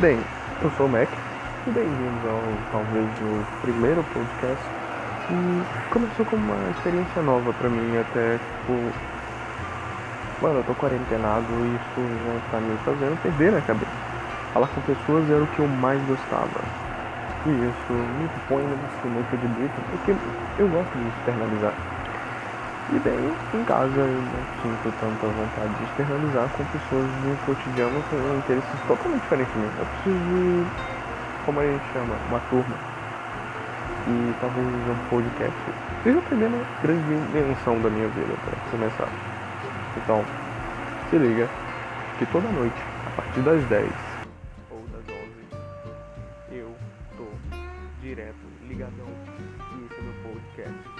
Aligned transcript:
Bem, 0.00 0.24
eu 0.62 0.70
sou 0.70 0.86
o 0.86 0.88
Mac 0.88 1.12
e 1.66 1.70
bem-vindos 1.70 2.24
ao 2.24 2.40
talvez 2.72 3.06
o 3.20 3.44
primeiro 3.60 4.02
podcast 4.02 4.64
e 5.28 5.62
começou 5.92 6.24
como 6.24 6.42
uma 6.54 6.70
experiência 6.70 7.20
nova 7.20 7.52
pra 7.52 7.68
mim 7.68 7.94
até 7.98 8.38
tipo. 8.38 8.94
Mano, 10.40 10.60
eu 10.60 10.64
tô 10.64 10.74
quarentenado 10.74 11.52
e 11.66 11.76
isso 11.76 12.00
já 12.24 12.40
tá 12.50 12.58
me 12.62 12.78
fazendo 12.78 13.18
perder 13.18 13.54
a 13.54 13.60
cabeça. 13.60 13.92
Falar 14.54 14.68
com 14.68 14.80
pessoas 14.80 15.28
era 15.28 15.44
o 15.44 15.46
que 15.46 15.60
eu 15.60 15.68
mais 15.68 16.02
gostava. 16.06 16.64
E 17.44 17.50
isso 17.68 17.92
me 17.92 18.26
põe 18.48 18.64
numa 18.64 18.88
sinuca 19.02 19.36
de 19.36 19.48
bico 19.48 19.82
porque 19.90 20.12
eu 20.56 20.66
gosto 20.66 20.96
de 20.96 21.08
externalizar. 21.08 21.89
E 22.92 22.98
bem 22.98 23.36
em 23.54 23.64
casa, 23.64 24.00
eu 24.00 24.20
sinto 24.62 24.92
tanta 24.98 25.26
vontade 25.28 25.72
de 25.74 25.84
externalizar 25.84 26.48
com 26.48 26.64
pessoas 26.64 27.06
do 27.06 27.46
cotidiano 27.46 28.02
com 28.10 28.38
interesses 28.38 28.80
totalmente 28.88 29.22
diferentes. 29.22 29.54
Eu 29.78 29.86
preciso 29.86 30.18
de, 30.18 30.66
como 31.46 31.60
a 31.60 31.66
gente 31.66 31.92
chama, 31.92 32.16
uma 32.28 32.40
turma. 32.50 32.74
E 34.08 34.34
talvez 34.40 34.66
um 34.66 35.08
podcast. 35.08 35.54
Seja 36.02 36.18
a 36.18 36.22
primeira 36.22 36.58
grande 36.82 37.26
dimensão 37.26 37.80
da 37.80 37.90
minha 37.90 38.08
vida, 38.08 38.34
para 38.44 38.56
começar. 38.72 39.08
Então, 39.96 40.24
se 41.08 41.16
liga 41.16 41.48
que 42.18 42.26
toda 42.26 42.48
noite, 42.48 42.82
a 43.06 43.10
partir 43.10 43.40
das 43.42 43.62
10 43.66 43.86
ou 44.68 44.82
das 44.88 45.04
11, 46.50 46.58
eu 46.58 46.74
tô 47.16 47.24
direto, 48.02 48.34
ligadão, 48.66 49.06
e 49.78 49.86
esse 49.86 50.00
é 50.00 50.02
meu 50.02 50.34
podcast. 50.34 50.99